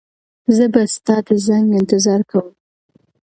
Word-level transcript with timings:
زه 0.55 0.65
به 0.73 0.81
ستا 0.93 1.15
د 1.27 1.29
زنګ 1.45 1.67
انتظار 1.79 2.21
کوم. 2.29 2.47